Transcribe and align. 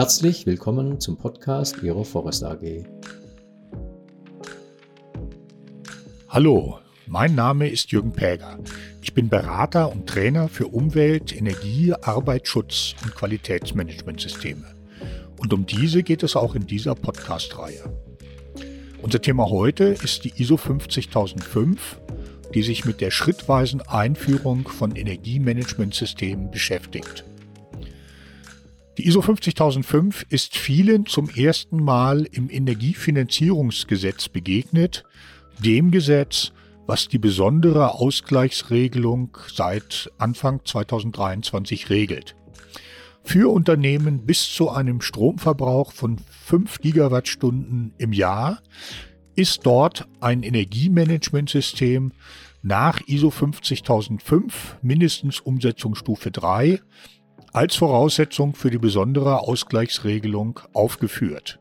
Herzlich 0.00 0.46
willkommen 0.46 0.98
zum 0.98 1.18
Podcast 1.18 1.82
Ihrer 1.82 2.06
Forest 2.06 2.42
AG. 2.42 2.86
Hallo, 6.26 6.78
mein 7.06 7.34
Name 7.34 7.68
ist 7.68 7.92
Jürgen 7.92 8.12
Päger. 8.12 8.58
Ich 9.02 9.12
bin 9.12 9.28
Berater 9.28 9.92
und 9.92 10.06
Trainer 10.06 10.48
für 10.48 10.68
Umwelt, 10.68 11.36
Energie, 11.36 11.92
Arbeitsschutz 11.92 12.94
und 13.04 13.14
Qualitätsmanagementsysteme. 13.14 14.74
Und 15.36 15.52
um 15.52 15.66
diese 15.66 16.02
geht 16.02 16.22
es 16.22 16.34
auch 16.34 16.54
in 16.54 16.66
dieser 16.66 16.94
Podcast-Reihe. 16.94 17.84
Unser 19.02 19.20
Thema 19.20 19.50
heute 19.50 19.84
ist 19.84 20.24
die 20.24 20.32
ISO 20.40 20.56
50005, 20.56 22.00
die 22.54 22.62
sich 22.62 22.86
mit 22.86 23.02
der 23.02 23.10
schrittweisen 23.10 23.82
Einführung 23.82 24.66
von 24.66 24.96
Energiemanagementsystemen 24.96 26.50
beschäftigt. 26.50 27.26
Die 29.00 29.08
ISO 29.08 29.22
50005 29.22 30.26
ist 30.28 30.58
vielen 30.58 31.06
zum 31.06 31.30
ersten 31.30 31.82
Mal 31.82 32.28
im 32.32 32.50
Energiefinanzierungsgesetz 32.50 34.28
begegnet, 34.28 35.04
dem 35.64 35.90
Gesetz, 35.90 36.52
was 36.86 37.08
die 37.08 37.16
besondere 37.16 37.94
Ausgleichsregelung 37.94 39.38
seit 39.50 40.12
Anfang 40.18 40.60
2023 40.66 41.88
regelt. 41.88 42.36
Für 43.24 43.50
Unternehmen 43.50 44.26
bis 44.26 44.52
zu 44.52 44.68
einem 44.68 45.00
Stromverbrauch 45.00 45.92
von 45.92 46.18
5 46.44 46.80
Gigawattstunden 46.80 47.94
im 47.96 48.12
Jahr 48.12 48.60
ist 49.34 49.64
dort 49.64 50.08
ein 50.20 50.42
Energiemanagementsystem 50.42 52.12
nach 52.60 53.00
ISO 53.06 53.30
50005 53.30 54.76
mindestens 54.82 55.40
Umsetzungsstufe 55.40 56.30
3 56.30 56.80
als 57.52 57.76
Voraussetzung 57.76 58.54
für 58.54 58.70
die 58.70 58.78
besondere 58.78 59.40
Ausgleichsregelung 59.40 60.60
aufgeführt. 60.72 61.58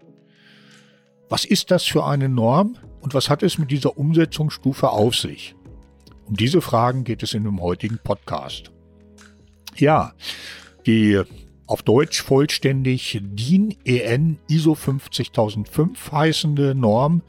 Was 1.30 1.46
ist 1.46 1.72
das 1.72 1.84
für 1.84 2.06
eine 2.06 2.30
Norm 2.30 2.78
und 3.02 3.14
was 3.14 3.30
hat 3.30 3.44
es 3.44 3.58
mit 3.58 3.72
dieser 3.72 3.98
Umsetzungsstufe 3.98 4.90
auf 4.90 5.16
sich? 5.16 5.56
Um 6.26 6.36
diese 6.36 6.62
Fragen 6.62 7.04
geht 7.04 7.24
es 7.24 7.34
in 7.34 7.44
dem 7.44 7.62
heutigen 7.62 8.00
Podcast. 8.04 8.72
Ja, 9.76 10.14
die 10.86 11.22
auf 11.66 11.84
Deutsch 11.84 12.22
vollständig 12.22 13.20
DIN 13.22 13.76
EN 13.86 14.40
ISO 14.48 14.74
50005 14.74 16.12
heißende 16.12 16.74
Norm 16.74 17.22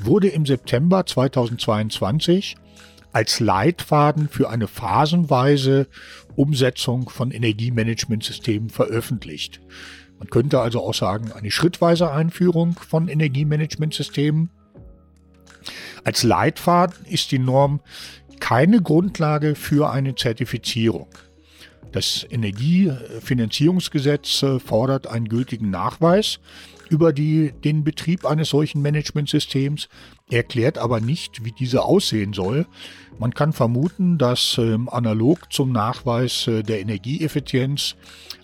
wurde 0.00 0.28
im 0.28 0.46
September 0.46 1.04
2022 1.04 2.56
als 3.12 3.40
Leitfaden 3.40 4.28
für 4.28 4.50
eine 4.50 4.68
phasenweise 4.68 5.86
Umsetzung 6.36 7.08
von 7.08 7.30
Energiemanagementsystemen 7.30 8.70
veröffentlicht. 8.70 9.60
Man 10.18 10.28
könnte 10.28 10.60
also 10.60 10.82
auch 10.82 10.94
sagen, 10.94 11.32
eine 11.32 11.50
schrittweise 11.50 12.10
Einführung 12.10 12.74
von 12.74 13.08
Energiemanagementsystemen. 13.08 14.50
Als 16.04 16.22
Leitfaden 16.22 17.06
ist 17.06 17.30
die 17.32 17.38
Norm 17.38 17.80
keine 18.40 18.82
Grundlage 18.82 19.54
für 19.54 19.90
eine 19.90 20.14
Zertifizierung. 20.14 21.08
Das 21.92 22.26
Energiefinanzierungsgesetz 22.28 24.42
äh, 24.42 24.58
fordert 24.58 25.06
einen 25.06 25.28
gültigen 25.28 25.70
Nachweis 25.70 26.40
über 26.90 27.12
die, 27.12 27.52
den 27.64 27.84
Betrieb 27.84 28.24
eines 28.24 28.48
solchen 28.48 28.82
Managementsystems, 28.82 29.88
erklärt 30.30 30.78
aber 30.78 31.00
nicht, 31.00 31.44
wie 31.44 31.52
diese 31.52 31.82
aussehen 31.82 32.32
soll. 32.32 32.66
Man 33.18 33.34
kann 33.34 33.52
vermuten, 33.52 34.18
dass 34.18 34.58
äh, 34.58 34.76
analog 34.86 35.52
zum 35.52 35.72
Nachweis 35.72 36.46
äh, 36.46 36.62
der 36.62 36.80
Energieeffizienz 36.80 37.96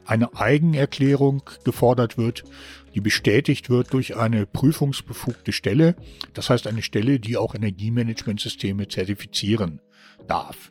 eine 0.07 0.37
Eigenerklärung 0.37 1.43
gefordert 1.65 2.19
wird, 2.19 2.45
die 2.95 3.01
bestätigt 3.01 3.71
wird 3.71 3.93
durch 3.93 4.17
eine 4.17 4.47
prüfungsbefugte 4.47 5.53
Stelle, 5.53 5.97
das 6.33 6.51
heißt 6.51 6.67
eine 6.67 6.83
Stelle, 6.83 7.21
die 7.21 7.37
auch 7.37 7.55
Energiemanagementsysteme 7.55 8.89
zertifizieren 8.89 9.81
darf. 10.29 10.71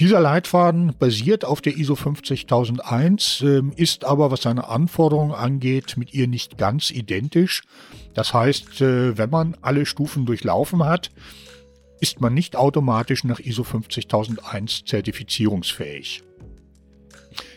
Dieser 0.00 0.20
Leitfaden 0.20 0.94
basiert 0.96 1.44
auf 1.44 1.60
der 1.60 1.76
ISO 1.76 1.96
50001, 1.96 3.40
ähm, 3.42 3.72
ist 3.74 4.04
aber, 4.04 4.30
was 4.30 4.42
seine 4.42 4.68
Anforderungen 4.68 5.32
angeht, 5.32 5.96
mit 5.96 6.14
ihr 6.14 6.28
nicht 6.28 6.56
ganz 6.56 6.92
identisch. 6.92 7.64
Das 8.14 8.32
heißt, 8.32 8.80
äh, 8.80 9.18
wenn 9.18 9.30
man 9.30 9.56
alle 9.60 9.86
Stufen 9.86 10.24
durchlaufen 10.24 10.84
hat, 10.84 11.10
ist 12.00 12.20
man 12.20 12.32
nicht 12.32 12.54
automatisch 12.54 13.24
nach 13.24 13.40
ISO 13.40 13.64
50001 13.64 14.84
zertifizierungsfähig. 14.84 16.22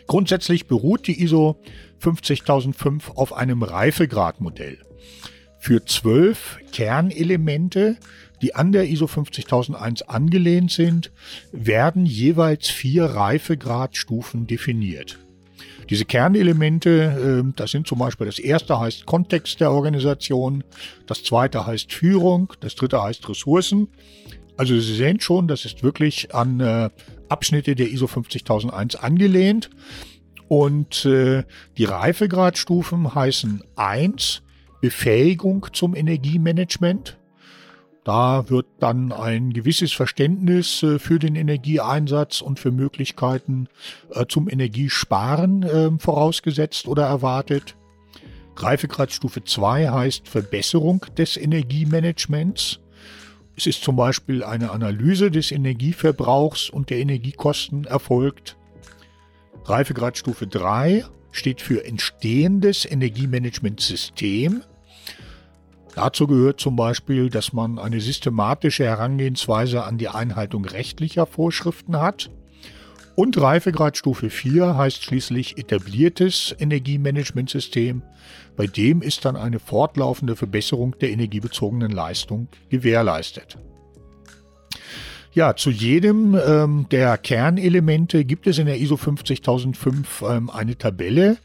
Grundsätzlich 0.08 0.66
beruht 0.66 1.06
die 1.06 1.22
ISO 1.22 1.60
50005 1.98 3.10
auf 3.10 3.34
einem 3.34 3.62
Reifegradmodell. 3.62 4.78
Für 5.60 5.84
zwölf 5.84 6.58
Kernelemente 6.72 7.98
die 8.42 8.54
an 8.54 8.72
der 8.72 8.88
ISO 8.88 9.06
50001 9.06 10.02
angelehnt 10.02 10.70
sind, 10.70 11.12
werden 11.52 12.04
jeweils 12.04 12.68
vier 12.68 13.04
Reifegradstufen 13.04 14.46
definiert. 14.46 15.18
Diese 15.88 16.04
Kernelemente, 16.04 17.40
ähm, 17.40 17.54
das 17.56 17.70
sind 17.70 17.86
zum 17.86 17.98
Beispiel 17.98 18.26
das 18.26 18.38
erste 18.38 18.78
heißt 18.78 19.06
Kontext 19.06 19.60
der 19.60 19.72
Organisation, 19.72 20.64
das 21.06 21.22
zweite 21.22 21.66
heißt 21.66 21.92
Führung, 21.92 22.52
das 22.60 22.74
dritte 22.74 23.02
heißt 23.02 23.28
Ressourcen. 23.28 23.88
Also 24.56 24.78
Sie 24.78 24.94
sehen 24.94 25.20
schon, 25.20 25.48
das 25.48 25.64
ist 25.64 25.82
wirklich 25.82 26.34
an 26.34 26.60
äh, 26.60 26.90
Abschnitte 27.28 27.74
der 27.74 27.90
ISO 27.90 28.06
50001 28.06 28.96
angelehnt. 28.96 29.70
Und 30.48 31.06
äh, 31.06 31.44
die 31.78 31.84
Reifegradstufen 31.84 33.14
heißen 33.14 33.62
1 33.76 34.42
Befähigung 34.82 35.66
zum 35.72 35.94
Energiemanagement, 35.94 37.16
da 38.04 38.48
wird 38.50 38.66
dann 38.80 39.12
ein 39.12 39.52
gewisses 39.52 39.92
Verständnis 39.92 40.82
äh, 40.82 40.98
für 40.98 41.18
den 41.18 41.36
Energieeinsatz 41.36 42.40
und 42.40 42.58
für 42.58 42.72
Möglichkeiten 42.72 43.68
äh, 44.10 44.26
zum 44.26 44.48
Energiesparen 44.48 45.64
ähm, 45.72 45.98
vorausgesetzt 46.00 46.88
oder 46.88 47.06
erwartet. 47.06 47.76
Reifegradstufe 48.56 49.44
2 49.44 49.88
heißt 49.88 50.28
Verbesserung 50.28 51.06
des 51.16 51.36
Energiemanagements. 51.36 52.80
Es 53.56 53.66
ist 53.66 53.82
zum 53.82 53.96
Beispiel 53.96 54.42
eine 54.42 54.70
Analyse 54.70 55.30
des 55.30 55.52
Energieverbrauchs 55.52 56.70
und 56.70 56.90
der 56.90 56.98
Energiekosten 56.98 57.84
erfolgt. 57.84 58.56
Reifegradstufe 59.64 60.46
3 60.46 61.04
steht 61.30 61.60
für 61.60 61.84
entstehendes 61.84 62.84
Energiemanagementsystem. 62.84 64.62
Dazu 65.94 66.26
gehört 66.26 66.58
zum 66.58 66.74
Beispiel, 66.74 67.28
dass 67.28 67.52
man 67.52 67.78
eine 67.78 68.00
systematische 68.00 68.84
Herangehensweise 68.84 69.84
an 69.84 69.98
die 69.98 70.08
Einhaltung 70.08 70.64
rechtlicher 70.64 71.26
Vorschriften 71.26 72.00
hat. 72.00 72.30
Und 73.14 73.38
Reifegradstufe 73.38 74.30
4 74.30 74.74
heißt 74.76 75.04
schließlich 75.04 75.58
etabliertes 75.58 76.56
Energiemanagementsystem. 76.58 78.02
Bei 78.56 78.66
dem 78.66 79.02
ist 79.02 79.26
dann 79.26 79.36
eine 79.36 79.58
fortlaufende 79.58 80.34
Verbesserung 80.34 80.98
der 80.98 81.10
energiebezogenen 81.10 81.90
Leistung 81.90 82.48
gewährleistet. 82.70 83.58
Ja, 85.34 85.56
zu 85.56 85.70
jedem 85.70 86.34
ähm, 86.34 86.86
der 86.90 87.16
Kernelemente 87.18 88.24
gibt 88.24 88.46
es 88.46 88.58
in 88.58 88.66
der 88.66 88.78
ISO 88.78 88.96
50005 88.96 90.22
ähm, 90.22 90.50
eine 90.50 90.76
Tabelle, 90.76 91.38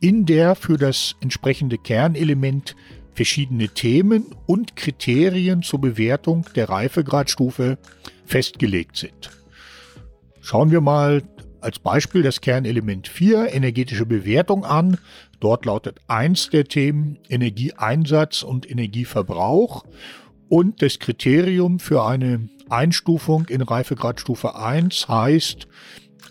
in 0.00 0.24
der 0.26 0.54
für 0.54 0.76
das 0.76 1.14
entsprechende 1.20 1.78
Kernelement 1.78 2.76
verschiedene 3.18 3.68
Themen 3.68 4.26
und 4.46 4.76
Kriterien 4.76 5.64
zur 5.64 5.80
Bewertung 5.80 6.46
der 6.54 6.68
Reifegradstufe 6.68 7.76
festgelegt 8.24 8.96
sind. 8.96 9.30
Schauen 10.40 10.70
wir 10.70 10.80
mal 10.80 11.24
als 11.60 11.80
Beispiel 11.80 12.22
das 12.22 12.40
Kernelement 12.40 13.08
4, 13.08 13.52
energetische 13.52 14.06
Bewertung 14.06 14.64
an. 14.64 14.98
Dort 15.40 15.66
lautet 15.66 15.98
eins 16.06 16.50
der 16.50 16.66
Themen 16.66 17.18
Energieeinsatz 17.28 18.44
und 18.44 18.70
Energieverbrauch 18.70 19.84
und 20.48 20.80
das 20.80 21.00
Kriterium 21.00 21.80
für 21.80 22.04
eine 22.04 22.48
Einstufung 22.68 23.46
in 23.48 23.62
Reifegradstufe 23.62 24.54
1 24.54 25.08
heißt, 25.08 25.66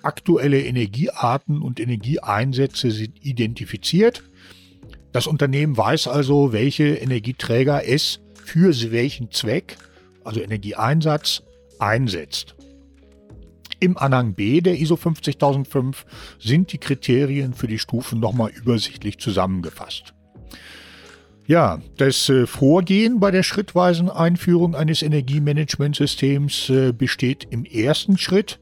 aktuelle 0.03 0.61
Energiearten 0.61 1.61
und 1.61 1.81
Energieeinsätze 1.81 2.91
sind 2.91 3.25
identifiziert 3.25 4.23
das 5.17 5.25
Unternehmen 5.25 5.75
weiß 5.75 6.07
also, 6.07 6.53
welche 6.53 6.89
Energieträger 6.89 7.83
es 7.87 8.19
für 8.35 8.71
welchen 8.91 9.31
Zweck, 9.31 9.75
also 10.23 10.39
Energieeinsatz, 10.39 11.41
einsetzt. 11.79 12.55
Im 13.79 13.97
Anhang 13.97 14.35
B 14.35 14.61
der 14.61 14.79
ISO 14.79 14.95
50005 14.95 16.05
sind 16.39 16.71
die 16.71 16.77
Kriterien 16.77 17.55
für 17.55 17.65
die 17.65 17.79
Stufen 17.79 18.19
nochmal 18.19 18.51
übersichtlich 18.51 19.17
zusammengefasst. 19.17 20.13
Ja, 21.47 21.81
das 21.97 22.29
äh, 22.29 22.45
Vorgehen 22.45 23.19
bei 23.19 23.31
der 23.31 23.41
schrittweisen 23.41 24.11
Einführung 24.11 24.75
eines 24.75 25.01
Energiemanagementsystems 25.01 26.69
äh, 26.69 26.91
besteht 26.91 27.47
im 27.49 27.65
ersten 27.65 28.19
Schritt 28.19 28.59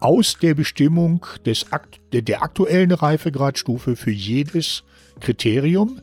aus 0.00 0.38
der 0.40 0.54
Bestimmung 0.54 1.26
des, 1.44 1.66
der 2.12 2.42
aktuellen 2.42 2.92
Reifegradstufe 2.92 3.96
für 3.96 4.10
jedes 4.10 4.84
Kriterium. 5.20 6.00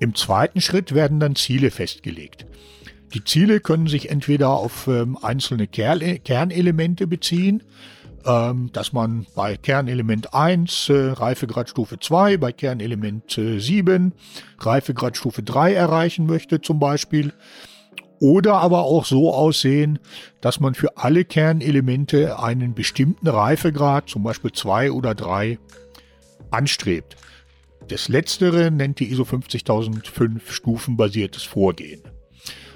Im 0.00 0.14
zweiten 0.14 0.60
Schritt 0.60 0.94
werden 0.94 1.20
dann 1.20 1.36
Ziele 1.36 1.70
festgelegt. 1.70 2.46
Die 3.14 3.24
Ziele 3.24 3.60
können 3.60 3.86
sich 3.86 4.10
entweder 4.10 4.50
auf 4.50 4.88
ähm, 4.88 5.16
einzelne 5.20 5.66
Ker 5.66 5.98
Kernelemente 5.98 7.06
beziehen, 7.06 7.62
ähm, 8.26 8.70
dass 8.72 8.92
man 8.92 9.26
bei 9.34 9.56
Kernelement 9.56 10.34
1 10.34 10.88
äh, 10.88 11.10
Reifegradstufe 11.12 11.98
2, 11.98 12.36
bei 12.36 12.52
Kernelement 12.52 13.38
äh, 13.38 13.58
7 13.58 14.12
Reifegradstufe 14.58 15.42
3 15.42 15.74
erreichen 15.74 16.26
möchte 16.26 16.60
zum 16.60 16.78
Beispiel. 16.78 17.32
Oder 18.20 18.54
aber 18.54 18.84
auch 18.84 19.04
so 19.04 19.32
aussehen, 19.32 19.98
dass 20.40 20.60
man 20.60 20.74
für 20.74 20.96
alle 20.96 21.24
Kernelemente 21.24 22.38
einen 22.38 22.74
bestimmten 22.74 23.28
Reifegrad, 23.28 24.08
zum 24.08 24.22
Beispiel 24.22 24.52
2 24.52 24.92
oder 24.92 25.14
3, 25.14 25.58
anstrebt. 26.50 27.16
Das 27.88 28.08
letztere 28.08 28.70
nennt 28.70 29.00
die 29.00 29.10
ISO 29.10 29.24
50005 29.24 30.52
stufenbasiertes 30.52 31.42
Vorgehen. 31.42 32.02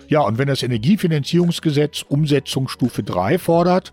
Ja, 0.08 0.20
und 0.22 0.38
wenn 0.38 0.48
das 0.48 0.62
Energiefinanzierungsgesetz 0.62 2.04
Umsetzung 2.08 2.69
Stufe 2.69 3.02
3 3.02 3.38
fordert, 3.38 3.93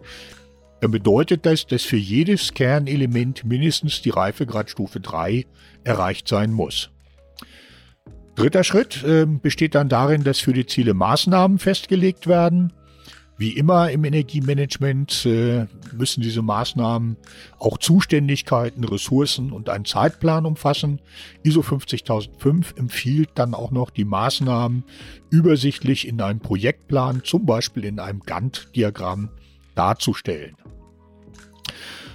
dann 0.81 0.91
bedeutet 0.91 1.45
das, 1.45 1.65
dass 1.65 1.83
für 1.83 1.97
jedes 1.97 2.53
Kernelement 2.53 3.45
mindestens 3.45 4.01
die 4.01 4.09
Reifegradstufe 4.09 5.00
3 5.00 5.45
erreicht 5.83 6.27
sein 6.27 6.51
muss. 6.51 6.91
Dritter 8.38 8.63
Schritt 8.63 9.04
äh, 9.04 9.25
besteht 9.25 9.74
dann 9.74 9.89
darin, 9.89 10.24
dass 10.24 10.39
für 10.39 10.54
die 10.54 10.68
Ziele 10.68 10.94
Maßnahmen 10.94 11.57
festgelegt 11.57 12.28
werden. 12.28 12.72
Wie 13.36 13.50
immer 13.50 13.89
im 13.89 14.04
Energiemanagement 14.04 15.25
äh, 15.25 15.66
müssen 15.92 16.22
diese 16.22 16.44
Maßnahmen 16.44 17.18
auch 17.57 17.80
Zuständigkeiten, 17.80 18.84
Ressourcen 18.84 19.51
und 19.51 19.69
einen 19.69 19.86
Zeitplan 19.86 20.45
umfassen. 20.45 21.01
ISO 21.42 21.63
50005 21.63 22.75
empfiehlt 22.78 23.30
dann 23.34 23.56
auch 23.56 23.72
noch 23.72 23.89
die 23.89 24.06
Maßnahmen 24.06 24.84
übersichtlich 25.31 26.07
in 26.07 26.22
einem 26.22 26.39
Projektplan, 26.39 27.24
zum 27.24 27.48
Beispiel 27.48 27.86
in 27.86 28.00
einem 28.00 28.19
Gantt-Diagramm 28.19 29.30
darzustellen. 29.74 30.56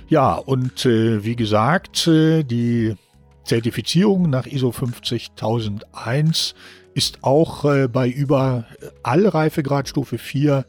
Ja, 0.09 0.35
und 0.35 0.87
äh, 0.87 1.25
wie 1.25 1.35
gesagt, 1.35 2.07
äh, 2.07 2.45
die 2.45 2.95
Zertifizierung 3.45 4.31
nach 4.31 4.47
ISO 4.47 4.73
50001 4.73 6.55
ist 6.95 7.19
auch 7.23 7.65
äh, 7.65 7.89
bei 7.89 8.09
über 8.09 8.67
alle 9.03 9.33
Reifegradstufe 9.35 10.19
4 10.19 10.67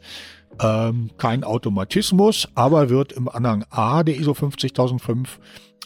ähm, 0.60 1.10
kein 1.18 1.44
Automatismus, 1.44 2.48
aber 2.54 2.88
wird 2.88 3.12
im 3.12 3.28
Anhang 3.28 3.64
A 3.70 4.02
der 4.02 4.16
ISO 4.16 4.34
50005 4.34 5.40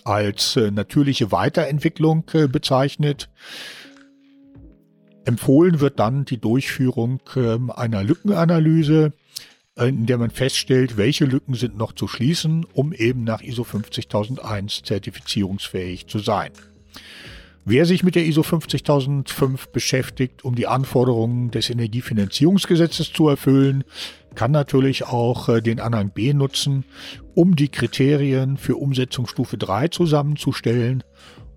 als 0.05 0.57
äh, 0.57 0.71
natürliche 0.71 1.33
Weiterentwicklung 1.33 2.25
äh, 2.33 2.47
bezeichnet. 2.47 3.29
Empfohlen 5.25 5.81
wird 5.81 5.99
dann 5.99 6.25
die 6.25 6.39
Durchführung 6.39 7.21
ähm, 7.37 7.71
einer 7.71 8.03
Lückenanalyse 8.03 9.13
in 9.81 10.07
der 10.07 10.19
man 10.19 10.31
feststellt, 10.31 10.97
welche 10.97 11.25
Lücken 11.25 11.55
sind 11.55 11.77
noch 11.77 11.93
zu 11.93 12.09
schließen, 12.09 12.67
um 12.73 12.93
eben 12.93 13.23
nach 13.23 13.43
ISO 13.43 13.63
50001 13.63 14.83
zertifizierungsfähig 14.83 16.09
zu 16.09 16.19
sein. 16.19 16.51
Wer 17.65 17.85
sich 17.85 18.03
mit 18.03 18.15
der 18.15 18.25
ISO 18.25 18.43
50005 18.43 19.69
beschäftigt, 19.69 20.43
um 20.43 20.55
die 20.55 20.67
Anforderungen 20.67 21.51
des 21.51 21.69
Energiefinanzierungsgesetzes 21.69 23.13
zu 23.13 23.29
erfüllen, 23.29 23.85
kann 24.35 24.53
natürlich 24.53 25.05
auch 25.05 25.51
äh, 25.51 25.61
den 25.61 25.79
Anhang 25.79 26.11
B 26.11 26.33
nutzen, 26.33 26.85
um 27.35 27.57
die 27.57 27.69
Kriterien 27.69 28.57
für 28.57 28.77
Umsetzung 28.77 29.27
Stufe 29.27 29.59
3 29.59 29.89
zusammenzustellen 29.89 31.05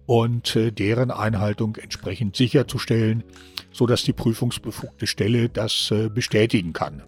und 0.05 0.55
äh, 0.57 0.71
deren 0.71 1.11
Einhaltung 1.11 1.77
entsprechend 1.77 2.35
sicherzustellen, 2.35 3.23
sodass 3.71 4.03
die 4.03 4.11
prüfungsbefugte 4.11 5.07
Stelle 5.07 5.47
das 5.47 5.91
äh, 5.91 6.09
bestätigen 6.09 6.73
kann. 6.73 7.03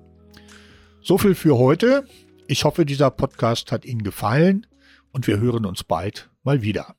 So 1.02 1.18
viel 1.18 1.36
für 1.36 1.58
heute. 1.58 2.06
Ich 2.48 2.64
hoffe, 2.64 2.86
dieser 2.86 3.12
Podcast 3.12 3.74
hat 3.74 3.84
Ihnen 3.84 4.04
gefallen 4.04 4.66
und 5.12 5.28
wir 5.28 5.42
hören 5.42 5.66
uns 5.66 5.84
bald 5.84 6.30
mal 6.44 6.62
wieder. 6.62 6.96